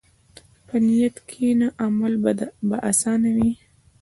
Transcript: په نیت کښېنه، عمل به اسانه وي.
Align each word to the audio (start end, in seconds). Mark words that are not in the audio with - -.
په 0.67 0.75
نیت 0.85 1.15
کښېنه، 1.27 1.67
عمل 1.83 2.13
به 2.69 2.77
اسانه 2.91 3.29
وي. 3.37 3.51